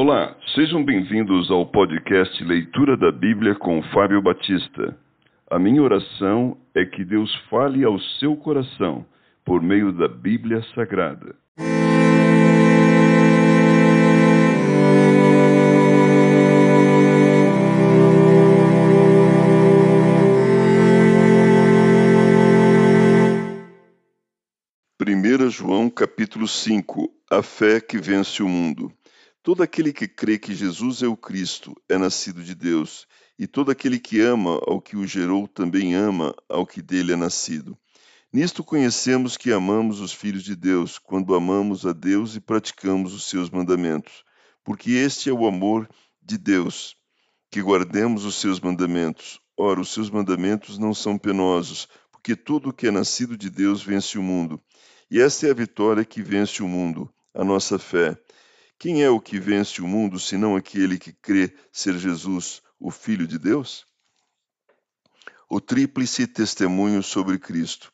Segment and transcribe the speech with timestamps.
[0.00, 4.96] Olá, sejam bem-vindos ao podcast Leitura da Bíblia com Fábio Batista.
[5.50, 9.04] A minha oração é que Deus fale ao seu coração
[9.44, 11.34] por meio da Bíblia Sagrada.
[25.50, 28.92] João capítulo 5 A fé que vence o mundo.
[29.48, 33.08] Todo aquele que crê que Jesus é o Cristo é nascido de Deus,
[33.38, 37.16] e todo aquele que ama ao que o gerou também ama ao que dele é
[37.16, 37.74] nascido.
[38.30, 43.24] Nisto conhecemos que amamos os filhos de Deus, quando amamos a Deus e praticamos os
[43.24, 44.22] seus mandamentos.
[44.62, 45.88] Porque este é o amor
[46.22, 46.94] de Deus,
[47.50, 49.40] que guardemos os seus mandamentos.
[49.56, 53.82] Ora, os seus mandamentos não são penosos, porque tudo o que é nascido de Deus
[53.82, 54.60] vence o mundo.
[55.10, 58.14] E esta é a vitória que vence o mundo, a nossa fé.
[58.78, 63.26] Quem é o que vence o mundo, senão aquele que crê ser Jesus, o Filho
[63.26, 63.84] de Deus?
[65.50, 67.90] O tríplice testemunho sobre Cristo.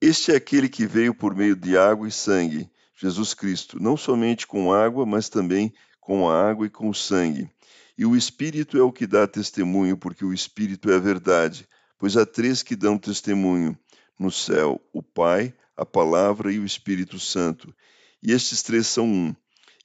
[0.00, 4.46] Este é aquele que veio por meio de água e sangue, Jesus Cristo, não somente
[4.46, 7.50] com água, mas também com a água e com o sangue.
[7.98, 11.66] E o Espírito é o que dá testemunho, porque o Espírito é a verdade.
[11.98, 13.76] Pois há três que dão testemunho:
[14.16, 17.74] no céu, o Pai, a Palavra e o Espírito Santo.
[18.22, 19.34] E estes três são um.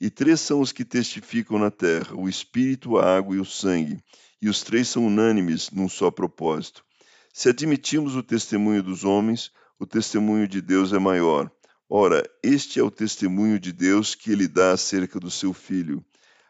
[0.01, 4.01] E três são os que testificam na terra: o espírito, a água e o sangue.
[4.41, 6.83] E os três são unânimes num só propósito.
[7.33, 11.51] Se admitimos o testemunho dos homens, o testemunho de Deus é maior.
[11.89, 16.03] Ora, este é o testemunho de Deus que ele dá acerca do seu Filho.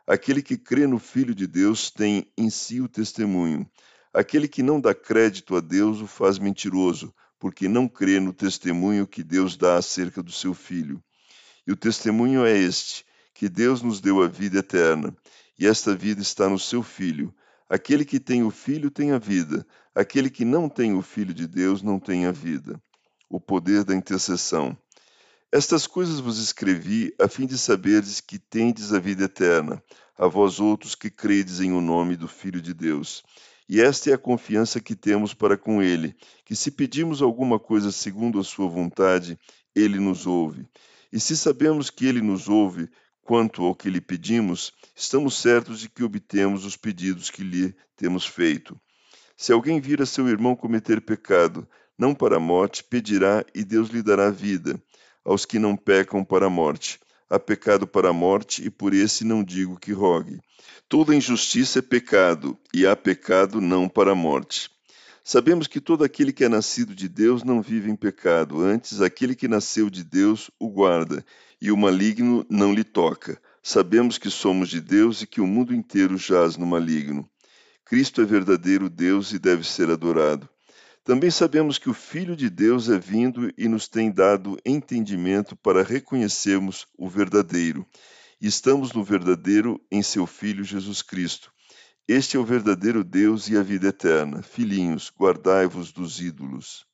[0.05, 3.70] Aquele que crê no Filho de Deus tem em si o testemunho.
[4.14, 9.08] Aquele que não dá crédito a Deus o faz mentiroso, porque não crê no testemunho
[9.08, 11.02] que Deus dá acerca do seu Filho.
[11.66, 13.05] E o testemunho é este:
[13.39, 15.15] que Deus nos deu a vida eterna,
[15.57, 17.33] e esta vida está no seu Filho.
[17.69, 19.65] Aquele que tem o Filho tem a vida,
[19.95, 22.77] aquele que não tem o Filho de Deus não tem a vida.
[23.30, 24.77] O poder da intercessão.
[25.53, 29.81] Estas coisas vos escrevi a fim de saberdes que tendes a vida eterna,
[30.17, 33.23] a vós outros que credes em o nome do Filho de Deus.
[33.69, 37.89] E esta é a confiança que temos para com Ele, que se pedimos alguma coisa
[37.89, 39.39] segundo a Sua vontade,
[39.73, 40.67] Ele nos ouve.
[41.09, 42.89] E se sabemos que Ele nos ouve,
[43.29, 48.25] Quanto ao que lhe pedimos, estamos certos de que obtemos os pedidos que lhe temos
[48.25, 48.75] feito.
[49.37, 53.89] Se alguém vir a seu irmão cometer pecado, não para a morte, pedirá e Deus
[53.89, 54.81] lhe dará vida,
[55.23, 56.99] aos que não pecam para a morte.
[57.29, 60.39] Há pecado para a morte, e por esse não digo que rogue.
[60.87, 64.71] Toda injustiça é pecado, e há pecado não para a morte.
[65.31, 69.35] Sabemos que todo aquele que é nascido de Deus não vive em pecado, antes aquele
[69.35, 71.23] que nasceu de Deus o guarda,
[71.61, 73.39] e o maligno não lhe toca.
[73.61, 77.29] Sabemos que somos de Deus e que o mundo inteiro jaz no maligno.
[77.85, 80.49] Cristo é verdadeiro Deus e deve ser adorado.
[81.03, 85.83] Também sabemos que o Filho de Deus é vindo e nos tem dado entendimento para
[85.83, 87.85] reconhecermos o verdadeiro.
[88.41, 91.51] E estamos no verdadeiro em seu Filho Jesus Cristo.
[92.11, 94.42] Este é o verdadeiro Deus e a vida eterna.
[94.42, 96.89] Filhinhos, guardai-vos dos ídolos.